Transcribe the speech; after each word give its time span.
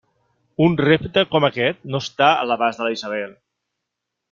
Un 0.67 0.77
repte 0.85 1.23
com 1.35 1.45
aquest 1.49 1.85
no 1.97 2.01
està 2.05 2.31
a 2.39 2.49
l'abast 2.53 2.83
de 2.83 2.89
la 2.91 2.95
Isabel! 2.99 3.37